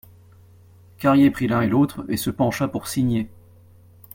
[0.97, 3.29] Carrier prit l'un et l'autre et se pencha pour signer.